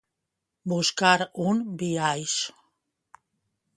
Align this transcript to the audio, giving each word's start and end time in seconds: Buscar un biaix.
Buscar 0.71 1.19
un 1.51 1.61
biaix. 1.83 2.35